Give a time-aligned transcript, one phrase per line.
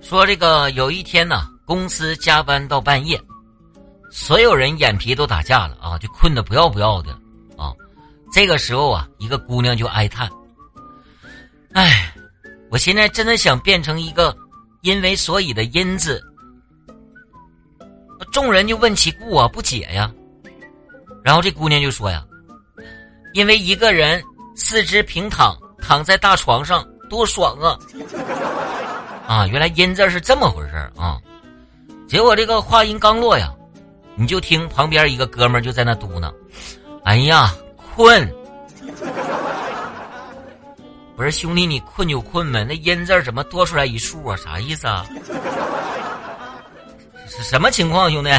[0.00, 3.20] 说这个有一天呢，公司加班到半夜，
[4.10, 7.12] 所有人眼皮都打架了啊，就困得不要不要的
[7.56, 7.72] 啊。
[8.32, 10.28] 这个时候啊，一个姑娘就哀叹
[11.72, 12.14] ：“哎，
[12.70, 14.36] 我现在真的想变成一个
[14.82, 16.22] 因为所以的因字。”
[18.30, 20.12] 众人就问其故啊，不解呀。
[21.22, 22.24] 然后这姑娘就说呀
[23.32, 24.22] ：“因为一个人
[24.54, 27.78] 四肢平躺，躺在大床上多爽啊！”
[29.26, 31.18] 啊，原来“音”字是这么回事啊！
[32.08, 33.52] 结果这个话音刚落呀，
[34.16, 36.30] 你就听旁边一个哥们儿就在那嘟囔
[37.04, 37.54] ：“哎呀，
[37.94, 38.28] 困！”
[41.16, 44.36] 不是兄弟，你困就困呗，那“音”字怎么多出来一竖啊？
[44.36, 45.06] 啥意思啊？
[47.28, 48.30] 是 什么情况，兄弟？